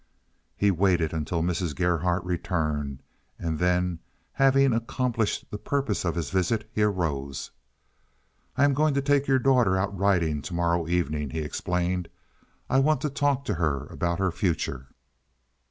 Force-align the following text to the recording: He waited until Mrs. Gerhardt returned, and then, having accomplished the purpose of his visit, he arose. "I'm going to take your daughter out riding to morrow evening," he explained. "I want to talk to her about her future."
He 0.57 0.71
waited 0.71 1.13
until 1.13 1.43
Mrs. 1.43 1.75
Gerhardt 1.75 2.23
returned, 2.23 3.03
and 3.37 3.59
then, 3.59 3.99
having 4.33 4.73
accomplished 4.73 5.45
the 5.51 5.59
purpose 5.59 6.03
of 6.05 6.15
his 6.15 6.31
visit, 6.31 6.67
he 6.73 6.81
arose. 6.81 7.51
"I'm 8.57 8.73
going 8.73 8.95
to 8.95 9.01
take 9.03 9.27
your 9.27 9.37
daughter 9.37 9.77
out 9.77 9.95
riding 9.95 10.41
to 10.41 10.55
morrow 10.55 10.87
evening," 10.87 11.29
he 11.29 11.41
explained. 11.41 12.09
"I 12.67 12.79
want 12.79 13.01
to 13.01 13.11
talk 13.11 13.45
to 13.45 13.53
her 13.53 13.85
about 13.91 14.17
her 14.17 14.31
future." 14.31 14.87